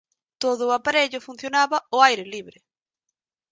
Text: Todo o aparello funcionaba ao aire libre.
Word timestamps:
Todo 0.43 0.63
o 0.67 0.75
aparello 0.79 1.25
funcionaba 1.27 1.77
ao 1.81 1.99
aire 2.07 2.25
libre. 2.33 2.57